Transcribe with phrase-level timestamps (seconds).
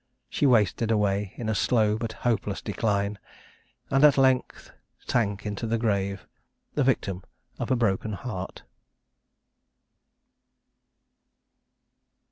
[0.31, 3.19] She wasted away in a slow, but hopeless decline;
[3.91, 4.71] and at length
[5.05, 6.25] sank into the grave,
[6.73, 7.23] the victim
[7.59, 8.63] of a broken heart."